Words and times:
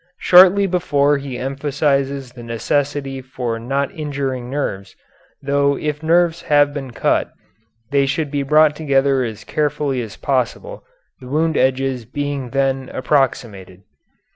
Shortly 0.17 0.65
before 0.65 1.19
he 1.19 1.37
emphasizes 1.37 2.31
the 2.31 2.41
necessity 2.41 3.21
for 3.21 3.59
not 3.59 3.91
injuring 3.93 4.49
nerves, 4.49 4.95
though 5.43 5.77
if 5.77 6.01
nerves 6.01 6.41
have 6.41 6.73
been 6.73 6.89
cut 6.89 7.31
they 7.91 8.07
should 8.07 8.31
be 8.31 8.41
brought 8.41 8.75
together 8.75 9.23
as 9.23 9.43
carefully 9.43 10.01
as 10.01 10.17
possible, 10.17 10.83
the 11.19 11.27
wound 11.27 11.55
edges 11.55 12.05
being 12.05 12.49
then 12.49 12.89
approximated. 12.91 13.83